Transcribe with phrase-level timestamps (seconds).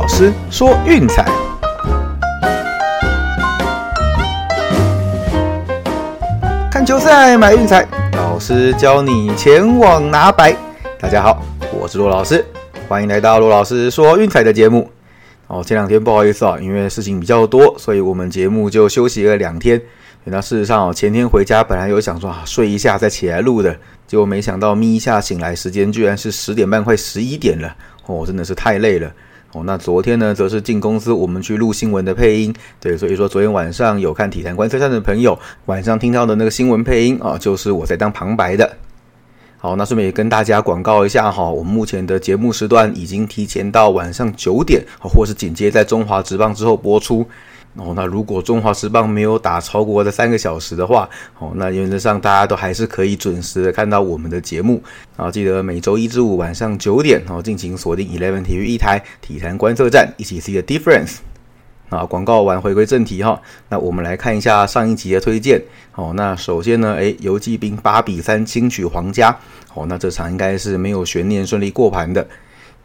[0.00, 1.22] 老师说运彩，
[6.70, 10.56] 看球赛买运彩，老师教你前往拿白。
[10.98, 11.44] 大家好，
[11.78, 12.42] 我是罗老师，
[12.88, 14.90] 欢迎来到罗老师说运彩的节目。
[15.48, 19.78] 哦，前两天不好意思啊，因为事情比较多，所以我们节目就休息了两天。
[20.24, 23.76] 那事实上，前天回家本来有想说啊睡一下再起来录的，
[24.06, 27.76] 结果没想到眯一下醒来，时间居然是十点半快十一点了。
[28.06, 29.12] 哦，真的是太累了。
[29.52, 32.54] 哦，那昨天呢，则是进公司我们去录新闻的配音。
[32.78, 35.36] 对，所以说昨天晚上有看体坛观测站的朋友，
[35.66, 38.76] 晚上听到的那个新闻配音啊，就是我在当旁白的。
[39.58, 47.26] 好，那顺便也跟大家广告一下哈，我们目前的节目时段已经提前到晚上九点，或是紧接在中华职棒之后播出。
[47.76, 54.82] 哦，那如果中华时棒没有打超过的三个小时的话，哦，那原则上大家都还是可以准时的看到我们的节目。
[55.16, 61.18] 啊，记得每周一至五晚上九点，哦，尽情锁定 Eleven 体育一台体坛观测站，一起 see the difference。
[61.90, 63.40] 啊，广告完，回归正题哈。
[63.68, 65.62] 那我们来看一下上一集的推荐。
[65.94, 69.36] 哦，那首先呢，诶，游击兵八比三轻取皇家。
[69.74, 72.26] 哦，那这场应该是没有悬念，顺利过盘的。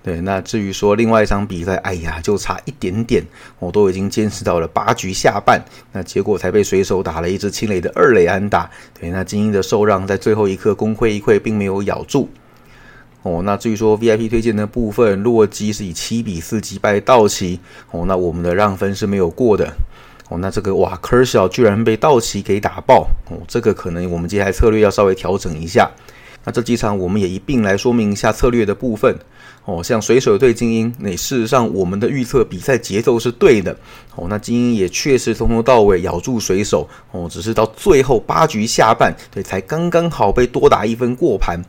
[0.06, 3.26] 对，那至于说另外一场比赛，哎呀，就差一点点，
[3.58, 5.60] 我都已经坚持到了八局下半，
[5.92, 8.70] 那结果才被水手打了一支清雷的二垒安打。
[8.94, 12.30] 对，那精英的受让在最后一刻功亏一篑，并没有咬住。
[13.24, 17.60] 哦，那至于说 VIP 推荐的部分，洛基是以七比四击败道奇。
[17.90, 19.74] 哦，那我们的让分是没有过的。
[20.30, 23.08] 哦，那这个哇，科小居然被道奇给打爆。
[23.32, 25.90] 哦，这个可能我们接下来策略要稍微调整一下。
[26.44, 29.18] 那这几场我们也一并来说明一下策略的部分。
[29.66, 33.76] 哦，像水手对精英，那事实上我们的预测比赛节奏是对的。
[34.16, 36.88] 哦，那精英也确实从头到尾咬住水手。
[37.12, 41.60] 哦，只是到最后八局下半，对，才刚刚好被多打一分过盘。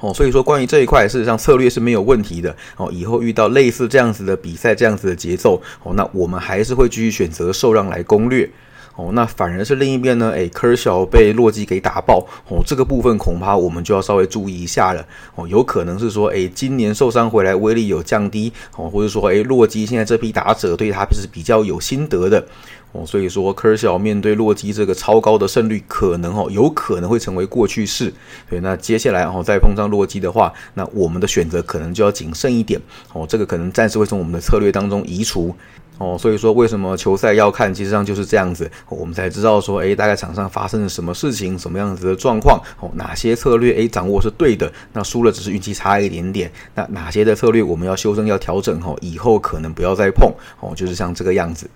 [0.00, 2.56] 哦，所以说关于这一块，事实上策略是没有问题的。
[2.76, 8.50] 哦，以后遇到类似这样子的比赛，这样子的节奏，哦，那我们还是会继续选择受让来攻略。
[8.94, 10.30] 哦，那反而是另一边呢？
[10.32, 15.04] 诶，科尔小被洛基给打爆，哦，这个部分恐怕我们就要稍微注意一下了。
[15.34, 22.46] 哦，有可能是说，诶，今年受伤回来威力有降低，哦，或者说，诶，洛基现在这批打者对他是比较有心得的，
[22.92, 28.12] 哦，所以说科尔小面对洛基这个超高的胜率，可能哦，有可能会成为过去式。
[28.48, 32.80] 对，那接下来哦，再碰上洛基的话，那我们的选择可能就要谨慎一点。
[33.12, 35.54] 哦，这个可能暂时会从我们的策略当中移除。
[35.98, 51.70] 哦，所以说为什么球赛要看，其实上就是这样子，我们才知道说，诶，大概场上发生了什么事情，什么样子的状况，哦，哪些策略，诶，掌握是对的，那输了只是运气差一点点，那哪些的策略我们要修正要调整，哦，以后可能不要再碰，哦，就是像这个样子。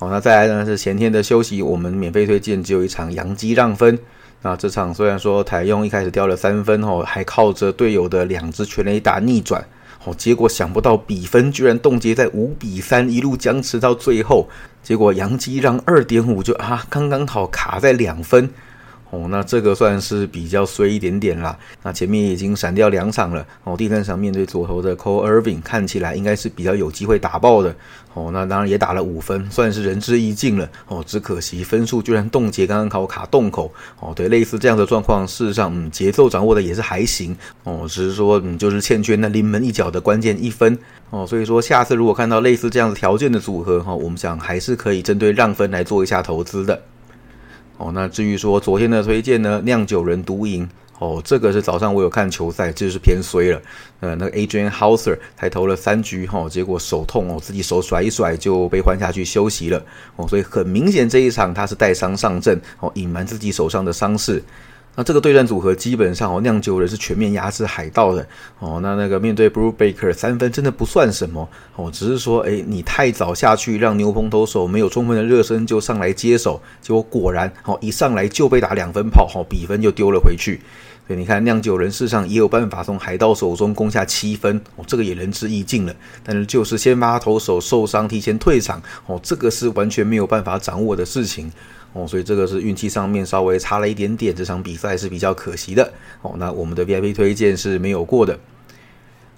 [0.00, 3.98] 好，那再来呢是前天的休息，我们免费推荐只有一场杨基让分，
[4.42, 9.60] 那这场虽然说台用一开始掉了三分，哦，还靠着队友的两只全垒打逆转。
[10.04, 14.48] 哦，结果想不到比分居然冻结在五比三，一路僵持到最后。
[14.84, 18.48] 结果杨基让二点五就啊，刚刚好卡在两分。
[19.10, 21.58] 哦，那这个算是比较衰一点点啦。
[21.82, 23.46] 那前面已经闪掉两场了。
[23.64, 27.74] 哦，第三场面对左投的 Cole Irving，看起来应该是比较有机会打爆的。
[28.12, 30.68] 哦，那当然也打了五分，算是仁至义尽了。
[30.88, 33.72] 哦，只可惜分数居然冻结，刚刚好卡洞口。
[34.00, 37.34] 哦，对，类似这样的状况，事实上，嗯，节奏掌握的也是还行。
[37.64, 40.78] 哦，只是说，嗯，就是欠缺那临门一脚的关键一分。
[41.08, 46.78] 哦，所以说下次如果看到类似这样的条件的组合，哈，我们想还是可以针对让分来做一下投资的。
[47.78, 50.68] 哦，那至于说昨天的推荐呢，酿酒人独赢。
[50.98, 53.62] 哦，这个是早上我有看球赛，就是偏衰了。
[54.00, 59.80] 呃，那个 Adrian Hauser 才投了三局，哈，结果手痛哦，自己手甩一甩就被换下去休息了。
[60.16, 64.42] 哦，所以很明显这一场他是带伤上阵，哦，隐瞒自己手上的伤势。
[64.98, 68.26] 那这个对战组合基本上哦，酿酒人是全面压制海盗的
[68.58, 68.80] 哦。
[68.82, 80.60] 那那个面对 Blue Baker 三分真的不算什么哦，只是说哎，你太早下去，让牛棚投手没有充分的热身就上来接手，结果果然哦，一上来就被打两分炮，哦，比分就丢了回去。
[81.06, 85.94] 所以你看，酿酒人事实上也有办法从海盗手中攻下七分哦，这个也仁至义尽了。
[86.24, 91.50] 但是就是先发投手受伤提前退场哦，这个是完全没有办法掌握的事情。
[91.92, 95.92] 哦，所以这个是运气上面稍微差了一点点，这场比赛是比较可惜的。
[96.22, 98.38] 哦，那我们的 VIP 推荐是没有过的。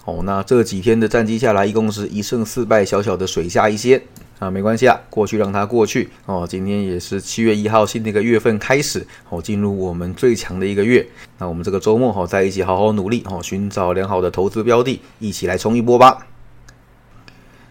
[0.05, 4.02] 哦，那这几天的战绩下来，一共是一胜四败，小小的水下一些
[4.38, 6.08] 啊，没关系啊，过去让它过去。
[6.26, 11.06] 哦，今天也是七月一号新的一个月份开始，哦，进入我们最强的一个月。
[11.38, 16.26] 那我们这个周末哈，在一起好好努力哦，寻找良好的投资标的，一起来冲一波吧。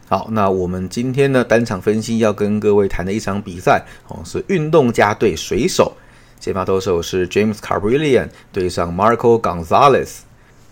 [0.09, 5.93] 好，那我们今天呢单场分析要跟各位谈的一场比赛哦，是运动家对水手，
[6.39, 10.21] 先发投手是 James Carbrillion 对上 Marco Gonzalez。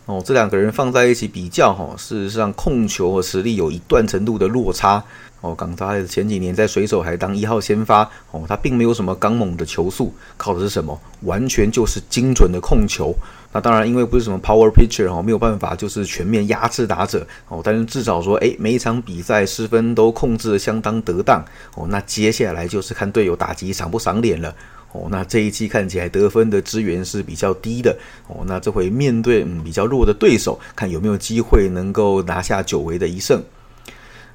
[0.08, 5.04] 哦，这两个人放在一起比较哈，事实上控球和实力有一段程度的落差。
[5.42, 11.00] 哦，港扎雷前几年在水手还当一号先发，哦，他并没有什么刚猛的球速，靠的是什么？
[11.22, 13.14] 完全就是精准的控球。
[13.52, 21.46] 那当然，因为不是什么 power pitcher 哦，没有办法就是全面压制打者哦，但是至少说，诶，每一场比赛失分都控制的相当得当
[21.76, 21.86] 哦。
[21.90, 24.56] 那接下来就是看队友打击赏不赏脸了。
[24.92, 27.96] 哦，那这一期看起来得分的资源是比较低的
[28.28, 28.44] 哦。
[28.48, 33.44] 那这回面对嗯比较弱的对手，看有没有机会能够拿下久违的一胜。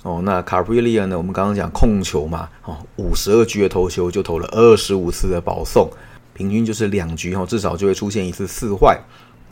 [0.02, 1.16] 哦，那卡布里亚呢？
[1.16, 5.88] 我们刚刚讲控球嘛，哦，五十二局的投球就投了二十五次的保送，
[6.34, 9.00] 平均就是两局哈，至少就会出现一次四坏。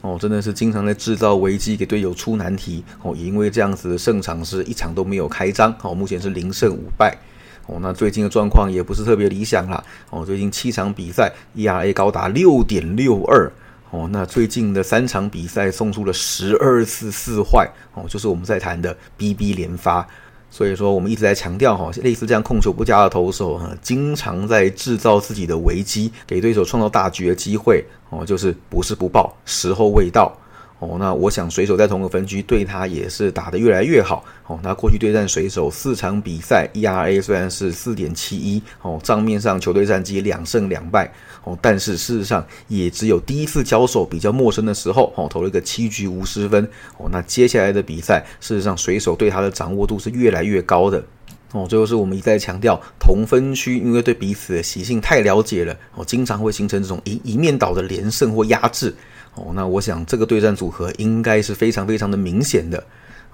[0.01, 2.83] 哦，真的是经常在制造危机，给队友出难题。
[3.03, 5.73] 哦，也因为这样子胜场是一场都没有开张。
[5.83, 7.17] 哦，目前是零胜五败。
[7.67, 9.83] 哦，那最近的状况也不是特别理想啦。
[10.11, 13.51] 哦，最近七场比赛 ERA 高达六点六二。
[13.91, 17.69] 哦，那最近的三场比赛送出了十二次四坏。
[17.95, 20.07] 哦，就是我们在谈的 BB 连发。
[20.53, 30.37] 所以说，我们一直在强调哈，类似这样控球不佳的投手哈，经常在制造自己的危机，给对手创造大局的机会哦，就是不是不报，时候未到。
[30.81, 34.25] 哦，那我想水手在同个分区对他也是打得越来越好。
[34.47, 41.13] 哦，那过去对战水手四场比赛，ERA 虽然是四点七一，哦，账面上球队战绩两胜两败，
[41.45, 46.67] 哦，但是事实上也只有第一次交手比较陌生的时候，哦，投了一个七局无失分。
[46.97, 51.05] 哦，那接下来的比赛，事实上水手对他的掌握度是越来越高的。
[51.53, 58.95] 哦，最后是我们一再强调，同分区因为对彼此的习性太了解了，哦，经常会形成这种一一面倒的连胜或压制。
[59.35, 62.83] 哦，那我想这个对战组合应该是非常非常的明显的。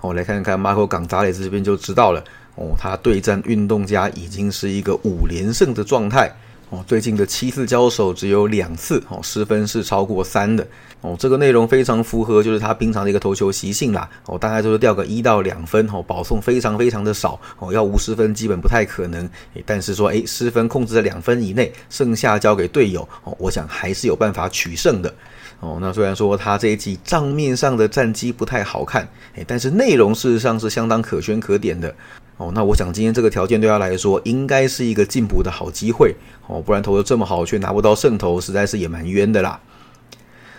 [0.01, 2.23] 哦，来看看马可港扎雷斯这边就知道了。
[2.55, 6.31] 哦，他对战运动家已经是一个五连胜的状态。
[6.69, 10.67] 哦，最近的七次交手只有两次哦失分是超过三的。
[11.01, 14.09] 哦，这个内容非常符合就是他平常的一个投球习性啦。
[14.25, 19.29] 哦，大概就是掉个一到两分哦，保送非常非常的少哦，要无失分基本不太可能。
[19.65, 25.15] 但是说诶失分控制在两分以内，剩下交给队友哦，我想还是有办法取胜的。
[25.61, 31.93] 哦，那虽然说他这一季账面上的战绩不太好看，诶，但是内容事实上是相当可圈可点的。
[32.37, 36.15] 哦，那我想今天这个条件对他来说应该是一个进步的好机会。
[36.47, 39.59] 哦，不然投的这么好却拿不到胜投，实在是也蛮冤的啦。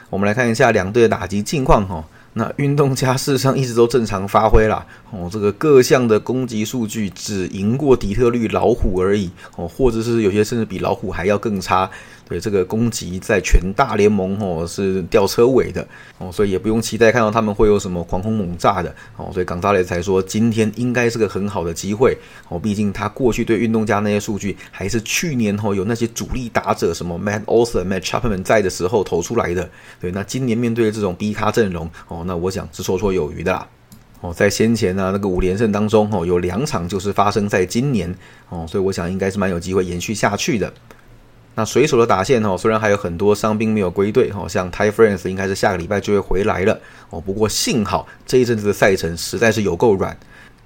[0.10, 2.04] 我们来看一下两队的打击近况哈。
[2.34, 4.86] 那运动家事实上一直都正常发挥啦。
[5.12, 9.30] 哦，这个各项的攻击数据只赢过底特律老虎而已。
[9.56, 11.90] 哦，或者是有些甚至比老虎还要更差。
[12.28, 15.88] 对这个攻击在全大联盟哦是吊车尾的
[16.18, 22.18] 哦，所以也不用期待看到他们会有什么狂轰猛炸的哦，所以港大雷才说今天应该是个很好的机会
[22.50, 29.70] 哦，毕竟他过去对运动家那些数据还是去年哦有那些主力打者什么 Matt Olson、Matt Chapman 在的时候投出来的，
[30.02, 33.66] 对，那今年面对这种 B 咖阵容哦，那我想是绰绰有余的啦
[34.20, 38.14] 哦，在先前呢那个五连胜当中哦，有两场就是发生在今年
[38.50, 40.74] 哦，所以我想应该是蛮有机会延续下去的。
[41.60, 47.20] 那水手的打线哦，虽然还有很多伤兵没有归队哦，像 Ty France 应该是下个礼拜就会回来了哦。
[47.20, 50.16] 不过幸好这一阵子的赛程实在是有够软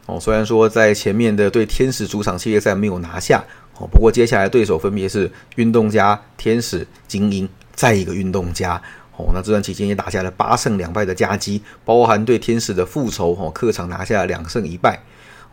[0.08, 0.20] 哦。
[0.20, 3.42] 虽然说在前面的对天使主场系列赛没有拿下
[3.78, 8.76] 哦，不过接下来对手分别是运动家、天使、精英，再一个运动家
[9.16, 9.32] 哦。
[9.34, 15.01] 那这段期间也打下了八胜两败的佳绩，包含对天使的复仇哦，客场拿下两胜一败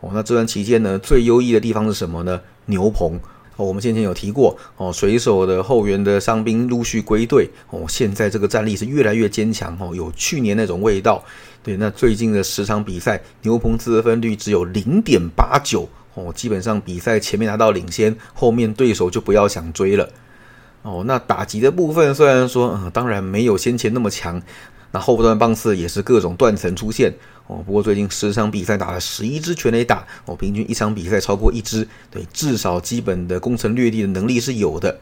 [0.01, 0.11] 哦。
[0.13, 2.41] 那这段期间呢，最优异的地方是什么呢？
[2.65, 3.17] 牛棚。
[3.59, 11.21] 哦，我们先前有提过哦，水手的后援的伤兵陆续归队哦，现在这个战力是越来越坚强哦，有去年那种味道。
[11.61, 20.09] 对，那最近的十场比赛，牛棚自得分率只有零点八九哦，基本上比赛前面拿到领先，后面对手就不要想追了。
[20.81, 24.41] 哦，那打击的部分虽然说，嗯，当然没有先前那么强。
[24.91, 27.13] 那后半段棒次也是各种断层出现
[27.47, 34.97] 哦，不过最近十场比赛打了十一支全垒打哦，平均一场比赛超过一支，对，至少基本的攻城略地的能力是有的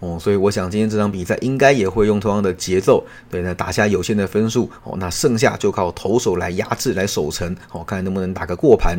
[0.00, 8.98] 哦，所以我想今天这场比赛应该也会用同样的节奏，对，那打下有限的分数哦，那剩下就靠投手来压制来守城哦，看能不能打个过盘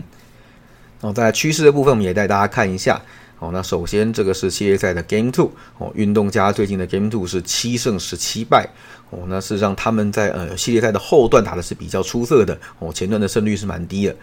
[1.01, 3.01] 哦，在趋势的部分我们也带大家看一下。
[3.41, 8.69] 哦，那首先这个是系列赛的 Game Two 哦，运动家最近的 Game Two 是七胜十七败
[9.09, 14.15] 哦，那事实上他们在呃系列赛的后段打的是比较出色的哦，前段的胜率是蛮低的。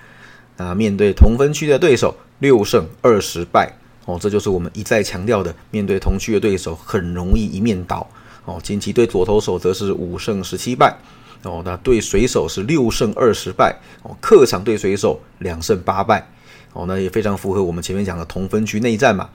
[0.56, 3.72] 那面对同分区的对手，六胜二十败
[4.04, 8.08] 哦，这就是我们一再强调的，面对同区的对手很容易一面倒
[8.44, 8.60] 哦。
[8.62, 10.96] 近期对左投手则是五胜十七败
[11.42, 16.24] 哦，那对水手是六胜二十败哦，客场对水手两胜八败。
[16.72, 19.28] 哦，那也非常符合我们前面讲的同分区内战嘛。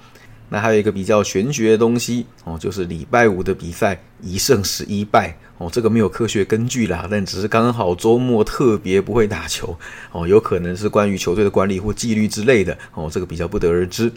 [0.49, 9.75] 那还有一个比较玄学的东西哦，就是礼拜五的比赛一胜十一败哦，这个没有科学根据啦，但只是刚好周末特别不会打球
[10.11, 14.11] 哦，有可能是关于球队的管理或纪律之类的哦，这个比较不得而知。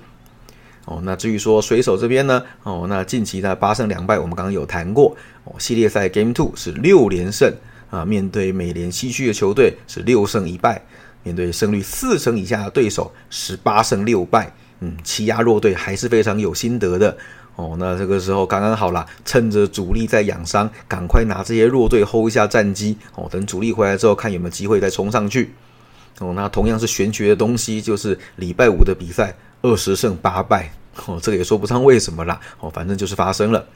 [0.84, 7.50] 哦，那至于说水手这边呢，哦，那近期的八胜两败，我们刚刚有谈过哦，系列赛 Game Two 是六连胜
[7.88, 10.84] 啊，面对美联西区的球队是六胜一败，
[11.26, 17.18] 面对胜率四成以下的对手十八胜六败，嗯，欺压弱队还是非常有心得的。
[17.56, 22.96] 哦，那这个时候刚刚好啦，趁着主力在养伤，赶快拿这些弱队薅一下战机。
[23.16, 25.52] 哦，等主力回来之后，看有没有机会再冲上去。
[26.20, 30.70] 哦，那同样是玄学的东西，就是礼拜五的比赛，二十胜八败。
[31.06, 32.38] 哦，这个也说不上为什么啦。
[32.60, 33.66] 哦，反正就是发生了。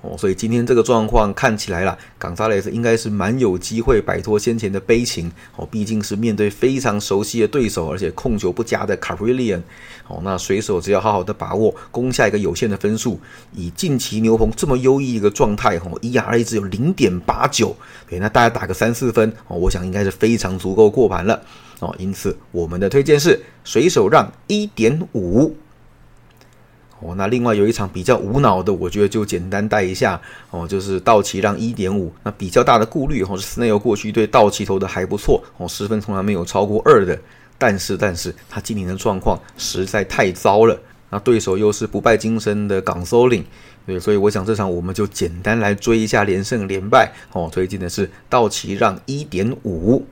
[0.00, 5.30] 哦，所以今天这个状况看起来啦，冈萨雷斯应该是蛮有机会摆脱先前的悲情。
[5.56, 9.60] 哦，毕竟是面对非常熟悉的对手，而且控球不佳的卡瑞利安。
[10.06, 13.18] 哦，那水手只要好好的把握，攻下一个有限的分数，
[13.52, 17.76] 以近期牛棚这么优异一个状态，哦，ERA 只有零点八九，
[18.08, 21.42] 对，那大家打个三四分，哦，我想应该是非常足够过盘了。
[21.80, 25.54] 哦，因此我们的推荐是水手让一点五。
[27.00, 32.12] 哦，那另外有一场比较无脑的，我觉得就简单带一下哦，就是道奇让一点五。
[32.24, 37.18] 那比较大的顾虑哦，是斯内尔过去对道奇投的还不错哦，十分从来没有超过二的。
[37.56, 40.78] 但是，但是他今年的状况实在太糟了。
[41.10, 43.44] 那对手又是不败金身的港搜领，
[43.86, 47.48] 对，所以我想这场我们就简单来追一下连胜连败哦。
[47.50, 50.04] 推荐的是道奇让一点五。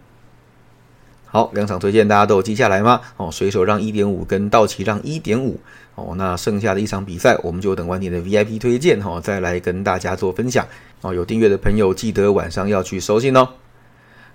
[1.26, 3.00] 好，两场推荐大家都有记下来吗？
[3.16, 5.60] 哦，水手让一点五，跟道奇让一点五。
[5.96, 10.64] 哦，那剩下的一场比赛，我们就等晚点的 VIP 推荐哈，再来跟大家做分享。
[11.00, 13.48] 哦，有订阅的朋友记得晚上要去收信哦。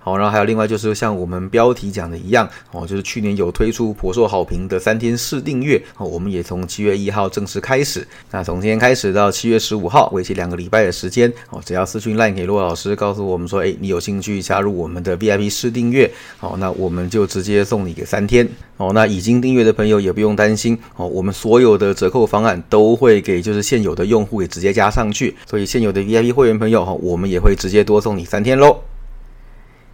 [0.04, 8.06] 好，然后还有另外就是像我们标题讲的一样，哦，就是去年有推出颇受好评的三天试订阅，哦，我们也从七月一号正式开始。
[8.32, 18.48] 那从今天开始到七月十五号，为期两个礼拜的时间，哦，只要私讯 line 给洛老师，告诉我们说，哎，你有兴趣加入我们的 VIP 试订阅，哦，那我们就直接送你个三天。
[18.78, 28.76] 哦，那已经订阅的朋友也不用担心，哦，我们所有的折扣方案都会给就是现有的用户给直接加上去，所以现有的 VIP 会员朋友，哈，我们也会直接多送你三天喽。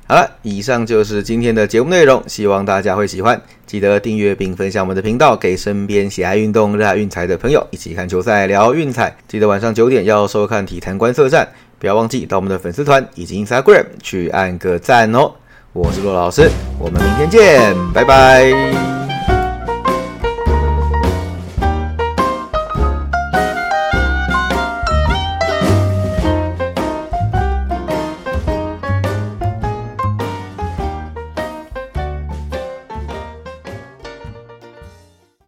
[0.09, 3.41] 好了，以上就是今天的节目内容，希望大家会喜欢。
[3.65, 9.13] 记得订阅并分享我们的频道，给身边喜爱运动、热爱运彩的朋友一起看球赛、聊运彩。
[9.27, 11.45] 记得晚上九点要收看体坛观测站，
[11.77, 15.29] 不要忘记到我们的粉丝团以及 Instagram 去按个赞哦。
[15.73, 16.49] 我是骆老师，
[16.79, 19.06] 我们明天见，拜拜。